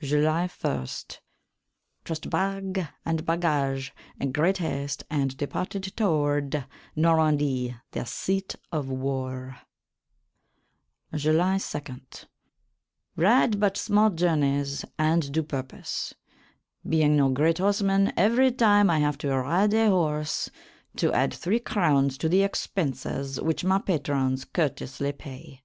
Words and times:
July 0.00 0.46
1. 0.46 0.86
Trussed 2.04 2.30
bagge 2.30 2.86
and 3.04 3.26
baggage 3.26 3.92
in 4.20 4.30
great 4.30 4.58
hast 4.58 5.02
and 5.10 5.36
departed 5.36 5.82
towarde 5.96 6.64
Normandy, 6.94 7.74
the 7.90 8.06
seat 8.06 8.54
of 8.70 8.88
warre. 8.88 9.58
July 11.12 11.58
2. 11.58 11.90
Ryde 13.16 13.58
but 13.58 13.76
small 13.76 14.10
journeys, 14.10 14.84
and 14.96 15.32
do 15.32 15.42
purpose, 15.42 16.14
being 16.88 17.16
no 17.16 17.28
great 17.28 17.58
horseman, 17.58 18.12
every 18.16 18.52
time 18.52 18.88
I 18.90 19.00
have 19.00 19.18
to 19.18 19.36
ryde 19.36 19.74
a 19.74 19.88
horse, 19.88 20.48
to 20.98 21.12
add 21.12 21.34
three 21.34 21.58
crounes 21.58 22.16
to 22.18 22.28
the 22.28 22.44
expenses 22.44 23.40
which 23.40 23.64
my 23.64 23.80
patrons 23.80 24.44
curtesly 24.44 25.10
pay. 25.10 25.64